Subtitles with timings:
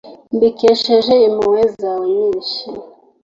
[0.35, 2.61] mbikesheje impuhwe zawe nyinshi